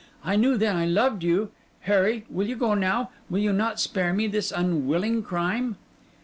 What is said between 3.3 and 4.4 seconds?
you not spare me